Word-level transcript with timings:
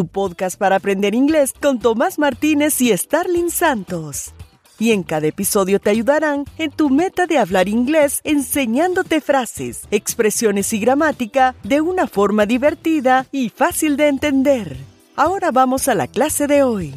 tu 0.00 0.06
podcast 0.06 0.58
para 0.58 0.76
aprender 0.76 1.14
inglés 1.14 1.52
con 1.52 1.78
Tomás 1.78 2.18
Martínez 2.18 2.80
y 2.80 2.96
Starling 2.96 3.50
Santos. 3.50 4.32
Y 4.78 4.92
en 4.92 5.02
cada 5.02 5.26
episodio 5.26 5.78
te 5.78 5.90
ayudarán 5.90 6.46
en 6.56 6.70
tu 6.70 6.88
meta 6.88 7.26
de 7.26 7.36
hablar 7.36 7.68
inglés 7.68 8.22
enseñándote 8.24 9.20
frases, 9.20 9.82
expresiones 9.90 10.72
y 10.72 10.78
gramática 10.78 11.54
de 11.64 11.82
una 11.82 12.06
forma 12.06 12.46
divertida 12.46 13.26
y 13.30 13.50
fácil 13.50 13.98
de 13.98 14.08
entender. 14.08 14.78
Ahora 15.16 15.50
vamos 15.50 15.86
a 15.86 15.94
la 15.94 16.06
clase 16.06 16.46
de 16.46 16.62
hoy. 16.62 16.94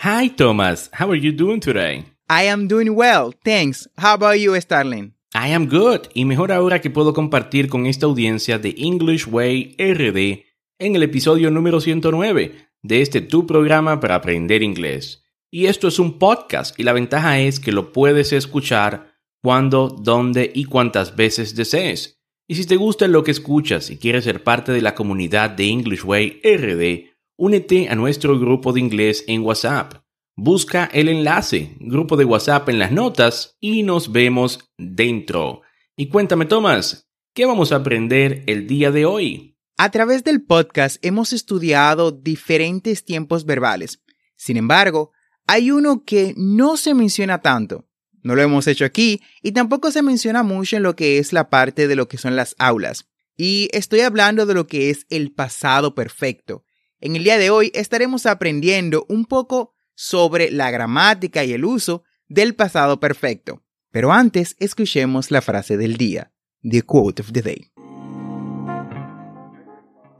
Hi 0.00 0.30
Thomas, 0.30 0.90
how 0.98 1.10
are 1.10 1.20
you 1.20 1.32
doing 1.32 1.60
today? 1.60 2.06
I 2.30 2.44
am 2.44 2.68
doing 2.68 2.96
well, 2.96 3.34
thanks. 3.44 3.86
How 3.98 4.14
about 4.14 4.38
you, 4.38 4.58
Starling? 4.58 5.12
I 5.36 5.50
am 5.50 5.66
good, 5.68 6.02
y 6.14 6.24
mejor 6.26 6.52
ahora 6.52 6.80
que 6.80 6.90
puedo 6.90 7.12
compartir 7.12 7.68
con 7.68 7.86
esta 7.86 8.06
audiencia 8.06 8.60
de 8.60 8.72
English 8.78 9.26
Way 9.26 9.74
RD 9.80 10.44
en 10.78 10.94
el 10.94 11.02
episodio 11.02 11.50
número 11.50 11.80
109 11.80 12.68
de 12.82 13.02
este 13.02 13.20
tu 13.20 13.44
programa 13.44 13.98
para 13.98 14.14
aprender 14.14 14.62
inglés. 14.62 15.24
Y 15.50 15.66
esto 15.66 15.88
es 15.88 15.98
un 15.98 16.20
podcast 16.20 16.78
y 16.78 16.84
la 16.84 16.92
ventaja 16.92 17.40
es 17.40 17.58
que 17.58 17.72
lo 17.72 17.92
puedes 17.92 18.32
escuchar 18.32 19.12
cuando, 19.42 19.88
dónde 19.88 20.52
y 20.54 20.66
cuántas 20.66 21.16
veces 21.16 21.56
desees. 21.56 22.22
Y 22.46 22.54
si 22.54 22.64
te 22.64 22.76
gusta 22.76 23.08
lo 23.08 23.24
que 23.24 23.32
escuchas 23.32 23.90
y 23.90 23.98
quieres 23.98 24.22
ser 24.22 24.44
parte 24.44 24.70
de 24.70 24.82
la 24.82 24.94
comunidad 24.94 25.50
de 25.50 25.68
English 25.68 26.04
Way 26.04 26.42
RD, 26.44 27.10
únete 27.36 27.88
a 27.88 27.96
nuestro 27.96 28.38
grupo 28.38 28.72
de 28.72 28.78
inglés 28.78 29.24
en 29.26 29.42
WhatsApp. 29.42 30.03
Busca 30.36 30.86
el 30.92 31.08
enlace, 31.08 31.76
grupo 31.78 32.16
de 32.16 32.24
WhatsApp 32.24 32.68
en 32.68 32.80
las 32.80 32.90
notas 32.90 33.56
y 33.60 33.84
nos 33.84 34.10
vemos 34.10 34.68
dentro. 34.76 35.62
Y 35.96 36.08
cuéntame, 36.08 36.44
Tomás, 36.46 37.08
¿qué 37.34 37.46
vamos 37.46 37.70
a 37.70 37.76
aprender 37.76 38.42
el 38.48 38.66
día 38.66 38.90
de 38.90 39.04
hoy? 39.04 39.56
A 39.76 39.92
través 39.92 40.24
del 40.24 40.42
podcast 40.42 40.96
hemos 41.04 41.32
estudiado 41.32 42.10
diferentes 42.10 43.04
tiempos 43.04 43.44
verbales. 43.44 44.02
Sin 44.34 44.56
embargo, 44.56 45.12
hay 45.46 45.70
uno 45.70 46.02
que 46.04 46.34
no 46.36 46.76
se 46.76 46.94
menciona 46.94 47.40
tanto. 47.40 47.88
No 48.24 48.34
lo 48.34 48.42
hemos 48.42 48.66
hecho 48.66 48.84
aquí 48.84 49.22
y 49.40 49.52
tampoco 49.52 49.92
se 49.92 50.02
menciona 50.02 50.42
mucho 50.42 50.76
en 50.76 50.82
lo 50.82 50.96
que 50.96 51.18
es 51.18 51.32
la 51.32 51.48
parte 51.48 51.86
de 51.86 51.94
lo 51.94 52.08
que 52.08 52.18
son 52.18 52.34
las 52.34 52.56
aulas. 52.58 53.08
Y 53.36 53.68
estoy 53.72 54.00
hablando 54.00 54.46
de 54.46 54.54
lo 54.54 54.66
que 54.66 54.90
es 54.90 55.06
el 55.10 55.32
pasado 55.32 55.94
perfecto. 55.94 56.64
En 56.98 57.14
el 57.14 57.22
día 57.22 57.38
de 57.38 57.50
hoy 57.50 57.70
estaremos 57.72 58.26
aprendiendo 58.26 59.06
un 59.08 59.26
poco 59.26 59.73
sobre 59.94 60.50
la 60.50 60.70
gramática 60.70 61.44
y 61.44 61.52
el 61.52 61.64
uso 61.64 62.02
del 62.28 62.54
pasado 62.54 63.00
perfecto. 63.00 63.62
Pero 63.90 64.12
antes 64.12 64.56
escuchemos 64.58 65.30
la 65.30 65.40
frase 65.40 65.76
del 65.76 65.96
día, 65.96 66.32
the 66.62 66.82
quote 66.82 67.20
of 67.20 67.32
the 67.32 67.42
day. 67.42 67.70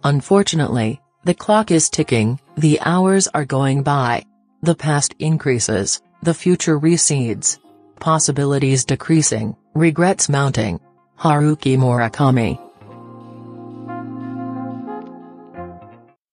Unfortunately, 0.04 1.00
the 1.24 1.34
clock 1.34 1.70
is 1.70 1.88
ticking, 1.88 2.38
the 2.56 2.78
hours 2.84 3.26
are 3.34 3.46
going 3.46 3.82
by. 3.82 4.24
The 4.62 4.74
past 4.74 5.14
increases, 5.18 6.02
the 6.22 6.34
future 6.34 6.78
recedes. 6.78 7.58
Possibilities 8.00 8.84
decreasing, 8.84 9.56
regrets 9.74 10.28
mounting. 10.28 10.78
Haruki 11.18 11.78
Murakami. 11.78 12.58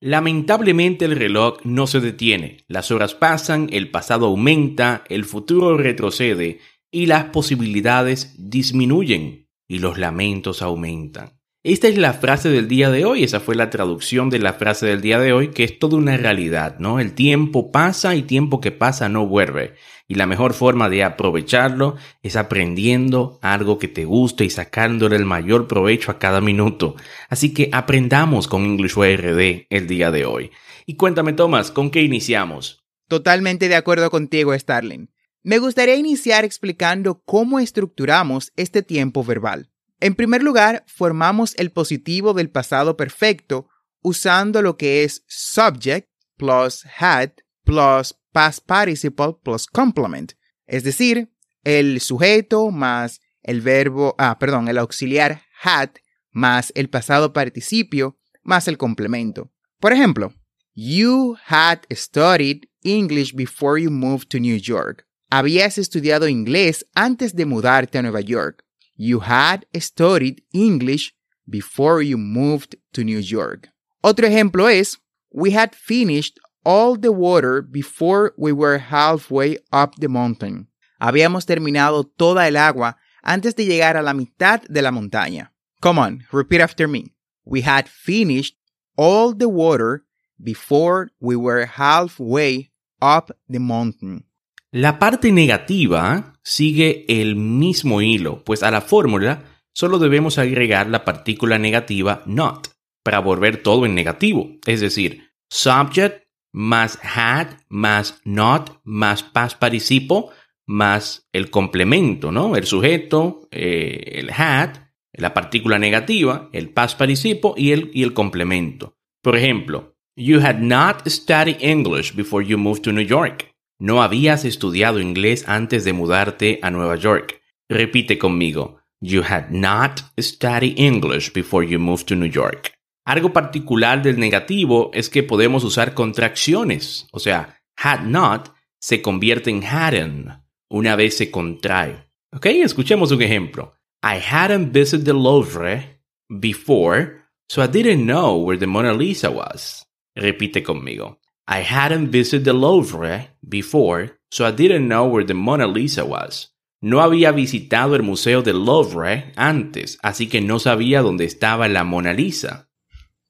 Lamentablemente 0.04 1.06
el 1.06 1.16
reloj 1.16 1.60
no 1.64 1.86
se 1.86 2.00
detiene, 2.00 2.66
las 2.68 2.90
horas 2.90 3.14
pasan, 3.14 3.70
el 3.72 3.92
pasado 3.92 4.26
aumenta, 4.26 5.04
el 5.10 5.26
futuro 5.26 5.78
retrocede 5.78 6.60
y 6.90 7.06
las 7.06 7.26
posibilidades 7.26 8.34
disminuyen 8.38 9.48
y 9.68 9.78
los 9.78 10.00
lamentos 10.00 10.64
aumentan. 10.64 11.41
Esta 11.64 11.88
es 11.88 11.96
la 11.96 12.14
frase 12.14 12.50
del 12.50 12.68
día 12.68 12.90
de 12.90 13.06
hoy, 13.06 13.24
esa 13.24 13.40
fue 13.40 13.54
la 13.54 13.70
traducción 13.70 14.32
de 14.32 14.40
la 14.40 14.54
frase 14.54 14.88
del 14.88 15.00
día 15.00 15.20
de 15.20 15.32
hoy, 15.32 15.50
que 15.50 15.64
es 15.64 15.78
toda 15.78 15.96
una 15.96 16.18
realidad, 16.18 16.80
¿no? 16.80 17.00
El 17.00 17.14
tiempo 17.14 17.72
pasa 17.72 18.16
y 18.16 18.24
tiempo 18.24 18.60
que 18.60 18.72
pasa 18.72 19.10
no 19.10 19.28
vuelve. 19.28 19.76
Y 20.08 20.16
la 20.16 20.26
mejor 20.26 20.56
forma 20.56 20.90
de 20.90 21.04
aprovecharlo 21.04 21.98
es 22.24 22.36
aprendiendo 22.36 23.38
algo 23.44 23.78
que 23.78 23.88
te 23.88 24.06
guste 24.06 24.44
y 24.44 24.50
sacándole 24.50 25.18
el 25.18 25.26
mayor 25.26 25.68
provecho 25.68 26.10
a 26.10 26.18
cada 26.18 26.42
minuto. 26.42 26.96
Así 27.30 27.54
que 27.54 27.70
aprendamos 27.72 28.48
con 28.48 28.66
English 28.66 28.98
URD 28.98 29.68
el 29.70 29.86
día 29.86 30.10
de 30.10 30.26
hoy. 30.26 30.50
Y 30.88 30.96
cuéntame, 30.96 31.34
Tomás, 31.34 31.70
¿con 31.70 31.92
qué 31.92 32.02
iniciamos? 32.02 32.84
Totalmente 33.08 33.70
de 33.70 33.76
acuerdo 33.76 34.10
contigo, 34.10 34.58
Starling. 34.58 35.12
Me 35.44 35.60
gustaría 35.60 35.96
iniciar 35.96 36.44
explicando 36.44 37.22
cómo 37.24 37.60
estructuramos 37.60 38.52
este 38.56 38.82
tiempo 38.82 39.24
verbal. 39.24 39.71
En 40.02 40.16
primer 40.16 40.42
lugar, 40.42 40.84
formamos 40.88 41.54
el 41.58 41.72
positivo 41.72 42.34
del 42.34 42.50
pasado 42.50 42.98
perfecto 42.98 43.70
usando 44.02 44.64
lo 44.64 44.76
que 44.76 45.04
es 45.04 45.24
subject 45.28 46.10
plus 46.38 46.84
had 47.00 47.34
plus 47.64 48.16
past 48.34 48.66
participle 48.66 49.36
plus 49.44 49.68
complement, 49.68 50.34
es 50.66 50.84
decir, 50.84 51.32
el 51.64 52.02
sujeto 52.02 52.72
más 52.72 53.22
el 53.44 53.62
verbo, 53.62 54.16
ah, 54.18 54.40
perdón, 54.40 54.68
el 54.68 54.80
auxiliar 54.80 55.44
had 55.62 55.92
más 56.32 56.72
el 56.76 56.90
pasado 56.90 57.32
participio 57.32 58.18
más 58.42 58.68
el 58.68 58.80
complemento. 58.80 59.52
Por 59.80 59.94
ejemplo, 59.94 60.34
you 60.74 61.38
had 61.48 61.82
studied 61.94 62.68
English 62.84 63.36
before 63.36 63.80
you 63.80 63.92
moved 63.92 64.30
to 64.30 64.40
New 64.40 64.58
York. 64.58 65.06
Habías 65.30 65.78
estudiado 65.78 66.28
inglés 66.28 66.88
antes 66.96 67.36
de 67.36 67.46
mudarte 67.46 68.00
a 68.00 68.02
Nueva 68.02 68.22
York. 68.22 68.66
You 69.04 69.22
had 69.22 69.66
studied 69.80 70.44
English 70.54 71.16
before 71.50 72.04
you 72.04 72.18
moved 72.20 72.76
to 72.94 73.04
New 73.04 73.18
York. 73.18 73.68
Otro 74.04 74.28
ejemplo 74.28 74.68
es, 74.68 75.00
we 75.34 75.50
had 75.50 75.74
finished 75.74 76.40
all 76.64 76.96
the 76.96 77.12
water 77.12 77.64
before 77.64 78.36
we 78.38 78.52
were 78.52 78.78
halfway 78.78 79.58
up 79.74 79.96
the 79.96 80.08
mountain. 80.08 80.68
Habíamos 81.02 81.48
terminado 81.48 82.12
toda 82.16 82.48
el 82.48 82.58
agua 82.58 82.96
antes 83.24 83.56
de 83.56 83.66
llegar 83.66 83.98
a 83.98 84.04
la 84.04 84.14
mitad 84.14 84.62
de 84.70 84.84
la 84.84 84.92
montaña. 84.92 85.52
Come 85.82 85.98
on, 85.98 86.24
repeat 86.32 86.62
after 86.62 86.88
me. 86.88 87.16
We 87.44 87.62
had 87.62 87.90
finished 87.90 88.56
all 88.98 89.34
the 89.34 89.50
water 89.50 90.04
before 90.40 91.10
we 91.20 91.36
were 91.36 91.66
halfway 91.66 92.70
up 93.02 93.32
the 93.50 93.60
mountain. 93.60 94.26
La 94.74 95.00
parte 95.00 95.34
negativa 95.34 96.40
sigue 96.44 97.04
el 97.10 97.36
mismo 97.36 98.02
hilo, 98.02 98.42
pues 98.46 98.64
a 98.64 98.72
la 98.72 98.80
fórmula 98.80 99.44
solo 99.74 100.00
debemos 100.00 100.38
agregar 100.38 100.88
la 100.88 101.04
partícula 101.04 101.58
negativa 101.58 102.24
not 102.26 102.70
para 103.04 103.20
volver 103.20 103.62
todo 103.62 103.86
en 103.86 103.96
negativo, 103.96 104.52
es 104.66 104.80
decir, 104.80 105.30
subject 105.50 106.24
más 106.54 106.98
had 107.04 107.48
más 107.68 108.22
not 108.24 108.80
más 108.86 109.24
past 109.24 109.60
participle 109.60 110.28
más 110.66 111.28
el 111.34 111.50
complemento, 111.50 112.32
¿no? 112.32 112.56
El 112.56 112.66
sujeto, 112.66 113.50
eh, 113.52 114.20
el 114.20 114.30
had, 114.30 114.92
la 115.12 115.34
partícula 115.34 115.80
negativa, 115.80 116.50
el 116.54 116.70
past 116.70 116.98
participle 116.98 117.52
y 117.58 117.74
el, 117.74 117.92
y 117.94 118.04
el 118.04 118.14
complemento. 118.14 118.96
Por 119.22 119.36
ejemplo, 119.36 119.98
you 120.16 120.40
had 120.40 120.60
not 120.60 121.06
studied 121.10 121.58
English 121.60 122.16
before 122.16 122.46
you 122.46 122.58
moved 122.58 122.84
to 122.84 122.94
New 122.94 123.06
York. 123.06 123.51
No 123.82 124.04
habías 124.04 124.46
estudiado 124.46 125.00
inglés 125.00 125.50
antes 125.50 125.84
de 125.84 125.92
mudarte 125.92 126.60
a 126.62 126.70
Nueva 126.70 126.98
York. 126.98 127.42
Repite 127.68 128.20
conmigo. 128.20 128.78
You 129.02 129.24
had 129.28 129.50
not 129.50 130.02
studied 130.20 130.78
English 130.78 131.34
before 131.34 131.66
you 131.66 131.80
moved 131.80 132.06
to 132.06 132.16
New 132.16 132.30
York. 132.30 132.74
Algo 133.08 133.34
particular 133.34 134.04
del 134.04 134.20
negativo 134.20 134.92
es 134.94 135.10
que 135.10 135.24
podemos 135.24 135.64
usar 135.64 135.96
contracciones, 135.96 137.08
o 137.12 137.18
sea, 137.18 137.60
had 137.76 138.02
not 138.02 138.54
se 138.80 139.02
convierte 139.02 139.50
en 139.50 139.64
hadn't 139.64 140.30
una 140.70 140.96
vez 140.96 141.18
se 141.18 141.32
contrae. 141.32 142.08
Ok, 142.32 142.46
escuchemos 142.46 143.12
un 143.12 143.24
ejemplo. 143.24 143.74
I 144.04 144.20
hadn't 144.20 144.72
visited 144.72 145.06
the 145.06 145.14
Louvre 145.14 146.04
before, 146.30 147.24
so 147.50 147.64
I 147.64 147.68
didn't 147.68 148.06
know 148.06 148.38
where 148.38 148.60
the 148.60 148.68
Mona 148.68 148.94
Lisa 148.94 149.32
was. 149.32 149.88
Repite 150.16 150.62
conmigo. 150.62 151.21
I 151.52 151.64
hadn't 151.64 152.12
visited 152.12 152.46
the 152.46 152.54
Louvre 152.54 153.28
before, 153.42 154.18
so 154.30 154.46
I 154.46 154.52
didn't 154.52 154.88
know 154.88 155.06
where 155.06 155.26
the 155.26 155.34
Mona 155.34 155.68
Lisa 155.68 156.06
was. 156.06 156.56
No 156.80 157.02
había 157.02 157.34
visitado 157.34 157.98
el 157.98 158.04
Museo 158.04 158.42
del 158.42 158.64
Louvre 158.64 159.34
antes, 159.36 160.00
así 160.02 160.30
que 160.30 160.40
no 160.40 160.60
sabía 160.60 161.02
dónde 161.02 161.26
estaba 161.26 161.68
la 161.68 161.84
Mona 161.84 162.14
Lisa. 162.14 162.70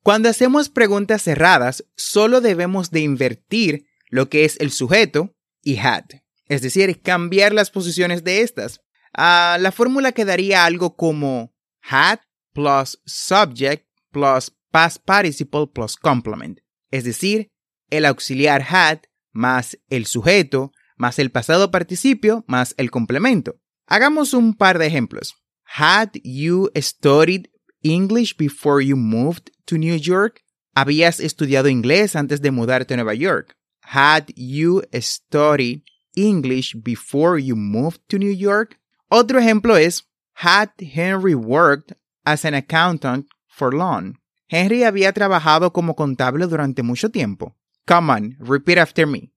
Cuando 0.03 0.29
hacemos 0.29 0.69
preguntas 0.69 1.23
cerradas, 1.23 1.83
solo 1.95 2.41
debemos 2.41 2.91
de 2.91 3.00
invertir 3.00 3.88
lo 4.12 4.29
que 4.29 4.45
es 4.45 4.56
el 4.59 4.69
sujeto 4.69 5.33
y 5.63 5.79
had, 5.79 6.06
es 6.47 6.62
decir, 6.62 7.01
cambiar 7.01 7.53
las 7.53 7.71
posiciones 7.71 8.24
de 8.24 8.41
estas. 8.41 8.81
Ah, 9.15 9.57
la 9.59 9.71
fórmula 9.71 10.12
quedaría 10.12 10.65
algo 10.65 10.95
como 10.95 11.56
had 11.81 12.19
plus 12.53 13.01
subject 13.03 13.88
plus 14.12 14.51
past 14.69 15.03
participle 15.03 15.65
plus 15.65 15.95
complement, 15.95 16.59
es 16.91 17.03
decir, 17.03 17.50
el 17.91 18.05
auxiliar 18.05 18.63
had 18.63 19.01
más 19.31 19.77
el 19.89 20.05
sujeto 20.07 20.71
más 20.97 21.19
el 21.19 21.31
pasado 21.31 21.71
participio 21.71 22.43
más 22.47 22.73
el 22.77 22.91
complemento. 22.91 23.59
Hagamos 23.88 24.33
un 24.33 24.55
par 24.55 24.77
de 24.77 24.88
ejemplos. 24.88 25.35
Had 25.65 26.11
you 26.23 26.69
studied 26.75 27.49
English 27.83 28.35
before 28.38 28.83
you 28.83 28.95
moved 28.95 29.51
to 29.65 29.77
New 29.77 29.97
York? 29.97 30.41
¿Habías 30.75 31.19
estudiado 31.19 31.69
inglés 31.69 32.15
antes 32.15 32.41
de 32.41 32.51
mudarte 32.51 32.93
a 32.93 32.97
Nueva 32.97 33.13
York? 33.13 33.55
Had 33.83 34.27
you 34.35 34.83
studied 34.93 35.83
English 36.15 36.75
before 36.81 37.39
you 37.39 37.55
moved 37.55 38.01
to 38.07 38.17
New 38.17 38.33
York? 38.33 38.79
Otro 39.09 39.39
ejemplo 39.39 39.75
es, 39.75 40.07
Had 40.35 40.69
Henry 40.79 41.35
worked 41.35 41.93
as 42.23 42.45
an 42.45 42.53
accountant 42.53 43.27
for 43.47 43.73
long? 43.73 44.19
Henry 44.47 44.83
había 44.83 45.13
trabajado 45.13 45.73
como 45.73 45.95
contable 45.95 46.47
durante 46.47 46.83
mucho 46.83 47.09
tiempo. 47.09 47.57
Come 47.85 48.09
on, 48.11 48.35
repeat 48.39 48.77
after 48.77 49.05
me. 49.05 49.31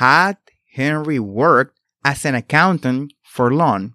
Had 0.00 0.38
Henry 0.74 1.18
worked 1.18 1.78
as 2.04 2.24
an 2.24 2.34
accountant 2.34 3.12
for 3.22 3.52
long? 3.52 3.94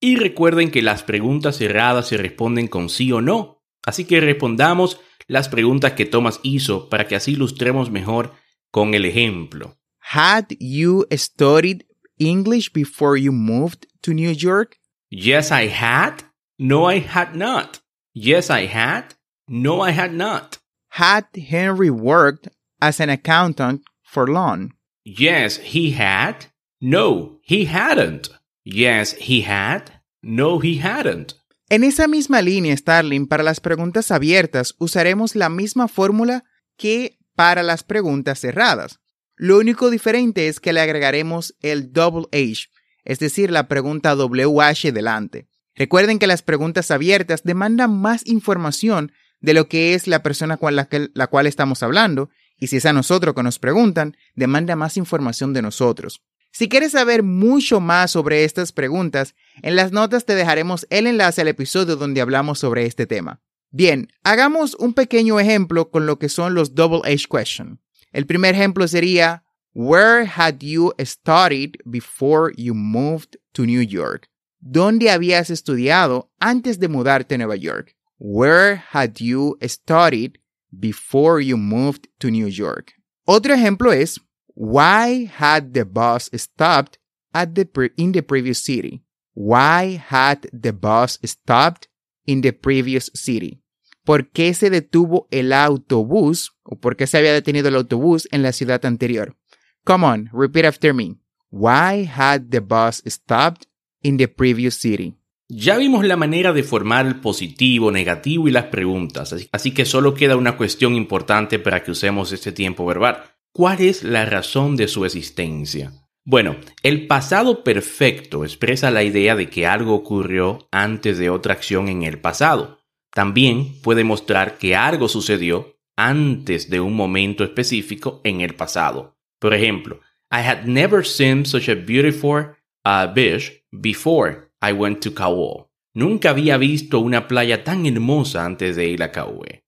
Y 0.00 0.16
recuerden 0.16 0.70
que 0.70 0.82
las 0.82 1.02
preguntas 1.02 1.56
cerradas 1.56 2.08
se 2.08 2.16
responden 2.16 2.68
con 2.68 2.88
sí 2.88 3.10
o 3.12 3.20
no. 3.20 3.62
Así 3.84 4.04
que 4.04 4.20
respondamos 4.20 5.00
las 5.26 5.48
preguntas 5.48 5.92
que 5.92 6.06
Thomas 6.06 6.40
hizo 6.42 6.88
para 6.88 7.06
que 7.06 7.16
así 7.16 7.32
ilustremos 7.32 7.90
mejor 7.90 8.32
con 8.70 8.94
el 8.94 9.04
ejemplo. 9.04 9.76
Had 10.14 10.46
you 10.58 11.06
studied 11.12 11.84
English 12.18 12.72
before 12.72 13.18
you 13.18 13.32
moved 13.32 13.86
to 14.02 14.12
New 14.12 14.30
York? 14.30 14.78
Yes, 15.10 15.50
I 15.50 15.68
had. 15.68 16.24
No, 16.58 16.90
I 16.90 17.00
had 17.00 17.34
not. 17.34 17.80
Yes, 18.14 18.50
I 18.50 18.66
had. 18.66 19.14
No, 19.46 19.82
I 19.82 19.92
had 19.92 20.12
not. 20.12 20.58
Had 20.90 21.26
Henry 21.34 21.90
worked 21.90 22.48
as 22.80 23.00
an 23.00 23.10
accountant 23.10 23.82
for 24.02 24.28
long? 24.28 24.74
Yes, 25.04 25.58
he 25.58 25.92
had. 25.92 26.46
No, 26.80 27.40
he 27.42 27.66
hadn't. 27.66 28.28
Yes, 28.64 29.14
he 29.18 29.42
had. 29.42 30.02
No, 30.22 30.60
he 30.60 30.80
hadn't. 30.80 31.34
En 31.70 31.84
esa 31.84 32.08
misma 32.08 32.40
línea, 32.40 32.76
Starling, 32.76 33.26
para 33.26 33.42
las 33.42 33.60
preguntas 33.60 34.10
abiertas 34.10 34.74
usaremos 34.78 35.34
la 35.34 35.50
misma 35.50 35.86
fórmula 35.86 36.44
que 36.76 37.18
para 37.34 37.62
las 37.62 37.82
preguntas 37.82 38.40
cerradas. 38.40 39.00
Lo 39.36 39.58
único 39.58 39.90
diferente 39.90 40.48
es 40.48 40.60
que 40.60 40.72
le 40.72 40.80
agregaremos 40.80 41.54
el 41.60 41.92
double 41.92 42.26
H, 42.32 42.68
es 43.04 43.18
decir, 43.18 43.50
la 43.50 43.68
pregunta 43.68 44.14
WH 44.14 44.92
delante. 44.92 45.46
Recuerden 45.74 46.18
que 46.18 46.26
las 46.26 46.42
preguntas 46.42 46.90
abiertas 46.90 47.44
demandan 47.44 47.96
más 48.00 48.26
información 48.26 49.12
de 49.40 49.54
lo 49.54 49.68
que 49.68 49.94
es 49.94 50.08
la 50.08 50.22
persona 50.22 50.56
con 50.56 50.74
la, 50.74 50.88
la 51.14 51.26
cual 51.28 51.46
estamos 51.46 51.82
hablando, 51.82 52.30
y 52.58 52.66
si 52.66 52.76
es 52.76 52.86
a 52.86 52.92
nosotros 52.92 53.34
que 53.34 53.42
nos 53.42 53.58
preguntan, 53.58 54.16
demanda 54.34 54.76
más 54.76 54.96
información 54.96 55.52
de 55.52 55.62
nosotros. 55.62 56.22
Si 56.50 56.68
quieres 56.68 56.92
saber 56.92 57.22
mucho 57.22 57.80
más 57.80 58.10
sobre 58.10 58.44
estas 58.44 58.72
preguntas, 58.72 59.34
en 59.62 59.76
las 59.76 59.92
notas 59.92 60.24
te 60.24 60.34
dejaremos 60.34 60.86
el 60.90 61.06
enlace 61.06 61.42
al 61.42 61.48
episodio 61.48 61.96
donde 61.96 62.20
hablamos 62.20 62.58
sobre 62.58 62.86
este 62.86 63.06
tema. 63.06 63.40
Bien, 63.70 64.08
hagamos 64.24 64.74
un 64.74 64.94
pequeño 64.94 65.38
ejemplo 65.38 65.90
con 65.90 66.06
lo 66.06 66.18
que 66.18 66.28
son 66.28 66.54
los 66.54 66.74
double 66.74 67.02
H 67.04 67.26
question. 67.30 67.80
El 68.12 68.26
primer 68.26 68.54
ejemplo 68.54 68.88
sería, 68.88 69.44
Where 69.74 70.24
had 70.26 70.60
you 70.60 70.92
studied 71.04 71.76
before 71.84 72.52
you 72.56 72.74
moved 72.74 73.38
to 73.52 73.64
New 73.66 73.82
York? 73.82 74.28
¿Dónde 74.58 75.10
habías 75.10 75.50
estudiado 75.50 76.32
antes 76.40 76.80
de 76.80 76.88
mudarte 76.88 77.34
a 77.36 77.38
Nueva 77.38 77.56
York? 77.56 77.94
Where 78.18 78.82
had 78.90 79.18
you 79.18 79.56
studied 79.62 80.38
before 80.76 81.40
you 81.40 81.56
moved 81.56 82.08
to 82.18 82.30
New 82.30 82.46
York? 82.46 82.94
Otro 83.26 83.54
ejemplo 83.54 83.92
es, 83.92 84.20
Why 84.54 85.30
had 85.38 85.72
the 85.72 85.84
bus 85.84 86.30
stopped 86.34 86.98
at 87.32 87.54
the 87.54 87.68
in 87.96 88.12
the 88.12 88.22
previous 88.22 88.58
city? 88.58 89.04
Why 89.34 90.02
had 90.08 90.48
the 90.52 90.72
bus 90.72 91.18
stopped 91.24 91.88
in 92.26 92.40
the 92.40 92.52
previous 92.52 93.10
city? 93.14 93.62
¿Por 94.04 94.30
qué 94.30 94.54
se 94.54 94.70
detuvo 94.70 95.28
el 95.30 95.52
autobús 95.52 96.52
o 96.64 96.76
por 96.76 96.96
qué 96.96 97.06
se 97.06 97.18
había 97.18 97.32
detenido 97.32 97.68
el 97.68 97.76
autobús 97.76 98.26
en 98.32 98.42
la 98.42 98.52
ciudad 98.52 98.84
anterior? 98.84 99.36
Come 99.84 100.04
on, 100.04 100.30
repeat 100.32 100.64
after 100.64 100.92
me. 100.92 101.18
Why 101.50 102.04
had 102.04 102.50
the 102.50 102.60
bus 102.60 103.02
stopped 103.06 103.66
in 104.02 104.16
the 104.16 104.26
previous 104.26 104.74
city? 104.74 105.14
Ya 105.50 105.78
vimos 105.78 106.04
la 106.04 106.18
manera 106.18 106.52
de 106.52 106.62
formar 106.62 107.06
el 107.06 107.20
positivo, 107.20 107.90
negativo 107.90 108.48
y 108.48 108.50
las 108.50 108.66
preguntas, 108.66 109.34
así 109.50 109.70
que 109.72 109.86
solo 109.86 110.12
queda 110.12 110.36
una 110.36 110.58
cuestión 110.58 110.94
importante 110.94 111.58
para 111.58 111.82
que 111.82 111.90
usemos 111.90 112.32
este 112.32 112.52
tiempo 112.52 112.84
verbal. 112.84 113.22
¿Cuál 113.54 113.80
es 113.80 114.02
la 114.02 114.26
razón 114.26 114.76
de 114.76 114.88
su 114.88 115.06
existencia? 115.06 115.92
Bueno, 116.26 116.56
el 116.82 117.06
pasado 117.06 117.64
perfecto 117.64 118.44
expresa 118.44 118.90
la 118.90 119.02
idea 119.02 119.36
de 119.36 119.48
que 119.48 119.66
algo 119.66 119.94
ocurrió 119.94 120.68
antes 120.70 121.16
de 121.16 121.30
otra 121.30 121.54
acción 121.54 121.88
en 121.88 122.02
el 122.02 122.20
pasado. 122.20 122.80
También 123.10 123.80
puede 123.80 124.04
mostrar 124.04 124.58
que 124.58 124.76
algo 124.76 125.08
sucedió 125.08 125.78
antes 125.96 126.68
de 126.68 126.80
un 126.80 126.94
momento 126.94 127.42
específico 127.42 128.20
en 128.22 128.42
el 128.42 128.54
pasado. 128.54 129.16
Por 129.38 129.54
ejemplo, 129.54 130.00
I 130.30 130.46
had 130.46 130.66
never 130.66 131.06
seen 131.06 131.46
such 131.46 131.70
a 131.70 131.74
beautiful 131.74 132.54
uh, 132.84 133.10
beach 133.14 133.64
before 133.72 134.47
I 134.60 134.72
went 134.72 135.00
to 135.00 135.14
Kauai. 135.14 135.66
Nunca 135.94 136.30
había 136.30 136.58
visto 136.58 137.00
una 137.00 137.26
playa 137.26 137.64
tan 137.64 137.86
hermosa 137.86 138.44
antes 138.44 138.76
de 138.76 138.88
ir 138.88 139.02
a 139.02 139.10
Kauai. 139.10 139.64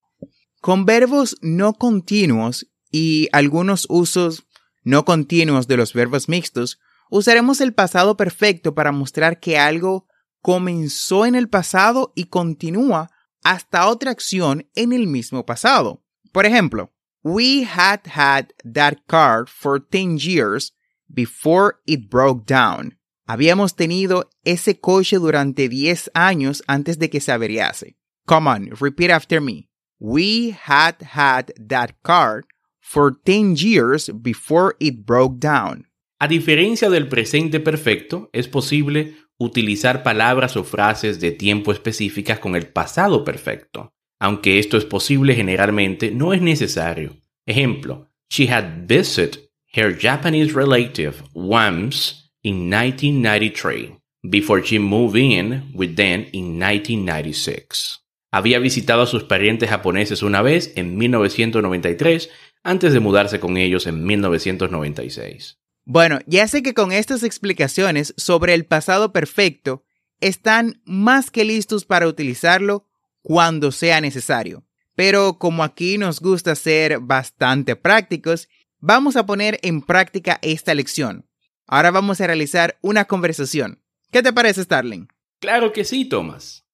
Con 0.60 0.84
verbos 0.84 1.36
no 1.40 1.72
continuos 1.74 2.66
y 2.90 3.28
algunos 3.32 3.86
usos 3.88 4.44
no 4.82 5.04
continuos 5.04 5.66
de 5.68 5.76
los 5.76 5.92
verbos 5.92 6.28
mixtos, 6.28 6.78
usaremos 7.10 7.60
el 7.60 7.74
pasado 7.74 8.16
perfecto 8.16 8.74
para 8.74 8.92
mostrar 8.92 9.40
que 9.40 9.58
algo 9.58 10.06
comenzó 10.42 11.26
en 11.26 11.34
el 11.34 11.48
pasado 11.48 12.12
y 12.14 12.24
continúa 12.24 13.10
hasta 13.42 13.88
otra 13.88 14.10
acción 14.10 14.68
en 14.74 14.92
el 14.92 15.06
mismo 15.06 15.44
pasado. 15.44 16.02
Por 16.32 16.46
ejemplo, 16.46 16.92
we 17.22 17.64
had 17.64 18.00
had 18.06 18.48
that 18.64 18.98
car 19.06 19.46
for 19.46 19.80
10 19.80 20.18
years 20.18 20.74
before 21.08 21.76
it 21.86 22.08
broke 22.10 22.46
down. 22.46 22.99
Habíamos 23.30 23.76
tenido 23.76 24.28
ese 24.42 24.80
coche 24.80 25.18
durante 25.18 25.68
10 25.68 26.10
años 26.14 26.64
antes 26.66 26.98
de 26.98 27.10
que 27.10 27.20
se 27.20 27.30
averiase. 27.30 27.94
Come 28.26 28.50
on, 28.50 28.70
repeat 28.80 29.12
after 29.12 29.40
me. 29.40 29.68
We 30.00 30.58
had 30.66 30.96
had 31.14 31.52
that 31.68 31.92
car 32.02 32.42
for 32.80 33.16
10 33.24 33.54
years 33.54 34.10
before 34.20 34.74
it 34.80 35.06
broke 35.06 35.38
down. 35.38 35.86
A 36.18 36.26
diferencia 36.26 36.90
del 36.90 37.06
presente 37.06 37.60
perfecto, 37.60 38.30
es 38.32 38.48
posible 38.48 39.14
utilizar 39.38 40.02
palabras 40.02 40.56
o 40.56 40.64
frases 40.64 41.20
de 41.20 41.30
tiempo 41.30 41.70
específicas 41.70 42.40
con 42.40 42.56
el 42.56 42.66
pasado 42.66 43.22
perfecto. 43.22 43.92
Aunque 44.18 44.58
esto 44.58 44.76
es 44.76 44.84
posible 44.84 45.36
generalmente, 45.36 46.10
no 46.10 46.32
es 46.32 46.42
necesario. 46.42 47.16
Ejemplo, 47.46 48.08
she 48.28 48.52
had 48.52 48.88
visited 48.88 49.38
her 49.72 49.96
Japanese 49.96 50.52
relative 50.52 51.22
once 51.32 52.20
in 52.42 52.70
1993 52.70 53.96
before 54.22 54.62
she 54.62 54.78
moved 54.78 55.16
in 55.16 55.70
with 55.74 55.96
them 55.96 56.26
in 56.32 56.58
1996. 56.58 58.00
Había 58.32 58.58
visitado 58.60 59.02
a 59.02 59.06
sus 59.06 59.24
parientes 59.24 59.68
japoneses 59.68 60.22
una 60.22 60.42
vez 60.42 60.72
en 60.76 60.96
1993 60.96 62.30
antes 62.62 62.92
de 62.92 63.00
mudarse 63.00 63.40
con 63.40 63.56
ellos 63.56 63.86
en 63.86 64.04
1996. 64.04 65.58
Bueno, 65.84 66.20
ya 66.26 66.46
sé 66.46 66.62
que 66.62 66.74
con 66.74 66.92
estas 66.92 67.22
explicaciones 67.22 68.14
sobre 68.16 68.54
el 68.54 68.66
pasado 68.66 69.12
perfecto 69.12 69.84
están 70.20 70.80
más 70.84 71.30
que 71.30 71.44
listos 71.44 71.84
para 71.84 72.06
utilizarlo 72.06 72.86
cuando 73.22 73.72
sea 73.72 74.00
necesario. 74.00 74.64
Pero 74.94 75.38
como 75.38 75.64
aquí 75.64 75.98
nos 75.98 76.20
gusta 76.20 76.54
ser 76.54 77.00
bastante 77.00 77.74
prácticos, 77.74 78.48
vamos 78.78 79.16
a 79.16 79.26
poner 79.26 79.58
en 79.62 79.82
práctica 79.82 80.38
esta 80.42 80.74
lección. 80.74 81.26
Ahora 81.72 81.92
vamos 81.92 82.20
a 82.20 82.26
realizar 82.26 82.76
una 82.82 83.04
conversación. 83.04 83.80
¿Qué 84.10 84.24
te 84.24 84.32
parece, 84.32 84.64
Starling? 84.64 85.06
Claro 85.40 85.72
que 85.72 85.84
sí, 85.84 86.04
Thomas. 86.04 86.64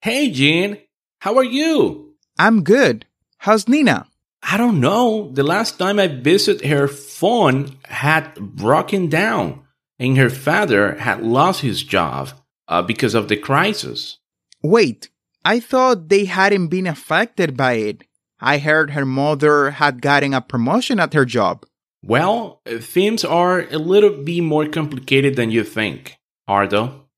Hey, 0.00 0.32
Jean. 0.32 0.80
How 1.20 1.38
are 1.38 1.48
you? 1.48 2.16
I'm 2.36 2.64
good. 2.64 3.06
How's 3.46 3.68
Nina? 3.68 4.08
I 4.42 4.56
don't 4.56 4.80
know. 4.80 5.30
The 5.32 5.44
last 5.44 5.78
time 5.78 6.00
I 6.00 6.08
visited 6.08 6.68
her 6.68 6.88
phone 6.88 7.78
had 7.84 8.34
broken 8.40 9.08
down 9.08 9.60
and 10.00 10.18
her 10.18 10.30
father 10.30 10.96
had 10.96 11.22
lost 11.22 11.60
his 11.60 11.84
job 11.84 12.30
uh, 12.66 12.82
because 12.82 13.14
of 13.14 13.28
the 13.28 13.36
crisis. 13.36 14.18
Wait, 14.64 15.10
I 15.44 15.60
thought 15.60 16.08
they 16.08 16.24
hadn't 16.24 16.68
been 16.68 16.88
affected 16.88 17.56
by 17.56 17.74
it. 17.74 18.02
I 18.40 18.58
heard 18.58 18.90
her 18.90 19.06
mother 19.06 19.70
had 19.70 20.02
gotten 20.02 20.34
a 20.34 20.40
promotion 20.40 21.00
at 21.00 21.14
her 21.14 21.24
job. 21.24 21.64
Well, 22.02 22.60
things 22.66 23.24
are 23.24 23.66
a 23.70 23.78
little 23.78 24.22
bit 24.22 24.42
more 24.42 24.66
complicated 24.66 25.36
than 25.36 25.50
you 25.50 25.64
think, 25.64 26.16
Ardo. 26.46 27.08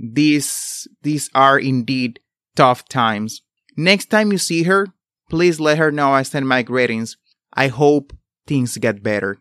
These 0.00 0.86
these 1.02 1.30
are 1.34 1.58
indeed 1.58 2.20
tough 2.54 2.88
times. 2.88 3.42
Next 3.76 4.06
time 4.06 4.30
you 4.30 4.38
see 4.38 4.64
her, 4.64 4.86
please 5.28 5.58
let 5.58 5.78
her 5.78 5.90
know 5.90 6.12
I 6.12 6.22
send 6.22 6.46
my 6.46 6.62
greetings. 6.62 7.16
I 7.52 7.68
hope 7.68 8.12
things 8.46 8.76
get 8.76 9.02
better. 9.02 9.38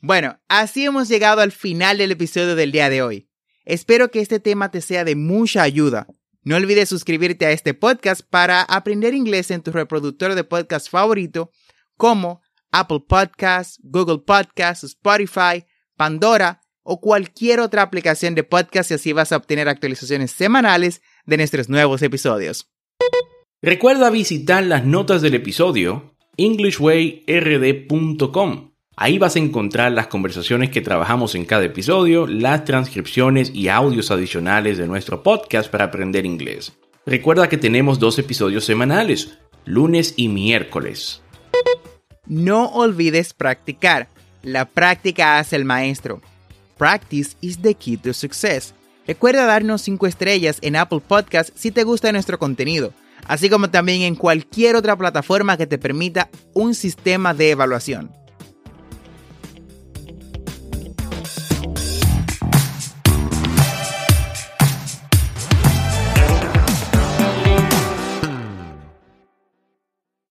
Bueno, 0.00 0.38
así 0.48 0.84
hemos 0.84 1.08
llegado 1.08 1.40
al 1.40 1.50
final 1.50 1.98
del 1.98 2.12
episodio 2.12 2.54
del 2.54 2.70
día 2.70 2.88
de 2.88 3.02
hoy. 3.02 3.25
Espero 3.66 4.10
que 4.12 4.20
este 4.20 4.38
tema 4.38 4.70
te 4.70 4.80
sea 4.80 5.04
de 5.04 5.16
mucha 5.16 5.62
ayuda. 5.62 6.06
No 6.44 6.54
olvides 6.54 6.88
suscribirte 6.88 7.46
a 7.46 7.50
este 7.50 7.74
podcast 7.74 8.20
para 8.22 8.62
aprender 8.62 9.12
inglés 9.12 9.50
en 9.50 9.60
tu 9.60 9.72
reproductor 9.72 10.36
de 10.36 10.44
podcast 10.44 10.88
favorito 10.88 11.50
como 11.96 12.42
Apple 12.70 13.02
Podcasts, 13.08 13.80
Google 13.82 14.20
Podcasts, 14.24 14.84
Spotify, 14.84 15.64
Pandora 15.96 16.60
o 16.84 17.00
cualquier 17.00 17.58
otra 17.58 17.82
aplicación 17.82 18.36
de 18.36 18.44
podcast 18.44 18.92
y 18.92 18.94
así 18.94 19.12
vas 19.12 19.32
a 19.32 19.38
obtener 19.38 19.68
actualizaciones 19.68 20.30
semanales 20.30 21.02
de 21.24 21.36
nuestros 21.36 21.68
nuevos 21.68 22.02
episodios. 22.02 22.70
Recuerda 23.60 24.10
visitar 24.10 24.62
las 24.62 24.84
notas 24.84 25.22
del 25.22 25.34
episodio 25.34 26.14
englishwayrd.com 26.36 28.75
Ahí 28.98 29.18
vas 29.18 29.36
a 29.36 29.40
encontrar 29.40 29.92
las 29.92 30.06
conversaciones 30.06 30.70
que 30.70 30.80
trabajamos 30.80 31.34
en 31.34 31.44
cada 31.44 31.64
episodio, 31.64 32.26
las 32.26 32.64
transcripciones 32.64 33.50
y 33.54 33.68
audios 33.68 34.10
adicionales 34.10 34.78
de 34.78 34.86
nuestro 34.86 35.22
podcast 35.22 35.70
para 35.70 35.84
aprender 35.84 36.24
inglés. 36.24 36.72
Recuerda 37.04 37.50
que 37.50 37.58
tenemos 37.58 37.98
dos 37.98 38.18
episodios 38.18 38.64
semanales, 38.64 39.36
lunes 39.66 40.14
y 40.16 40.28
miércoles. 40.28 41.20
No 42.24 42.68
olvides 42.68 43.34
practicar. 43.34 44.08
La 44.42 44.64
práctica 44.64 45.38
hace 45.38 45.56
el 45.56 45.66
maestro. 45.66 46.22
Practice 46.78 47.36
is 47.42 47.60
the 47.60 47.74
key 47.74 47.98
to 47.98 48.14
success. 48.14 48.74
Recuerda 49.06 49.44
darnos 49.44 49.82
5 49.82 50.06
estrellas 50.06 50.56
en 50.62 50.74
Apple 50.74 51.02
Podcast 51.06 51.50
si 51.54 51.70
te 51.70 51.84
gusta 51.84 52.12
nuestro 52.12 52.38
contenido, 52.38 52.94
así 53.26 53.50
como 53.50 53.68
también 53.68 54.00
en 54.02 54.14
cualquier 54.14 54.74
otra 54.74 54.96
plataforma 54.96 55.58
que 55.58 55.66
te 55.66 55.76
permita 55.76 56.30
un 56.54 56.74
sistema 56.74 57.34
de 57.34 57.50
evaluación. 57.50 58.10